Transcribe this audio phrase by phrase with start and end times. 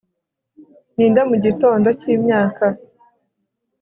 [0.95, 2.65] Ninde mugitondo cyimyaka